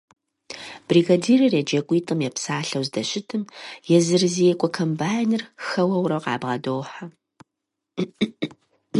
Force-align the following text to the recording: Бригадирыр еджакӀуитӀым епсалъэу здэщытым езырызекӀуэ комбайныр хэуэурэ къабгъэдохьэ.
Бригадирыр 0.89 1.53
еджакӀуитӀым 1.61 2.19
епсалъэу 2.29 2.83
здэщытым 2.87 3.43
езырызекӀуэ 3.97 4.69
комбайныр 4.75 5.43
хэуэурэ 5.65 6.17
къабгъэдохьэ. 6.23 7.03